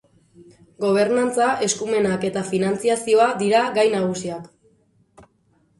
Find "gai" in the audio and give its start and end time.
3.79-3.89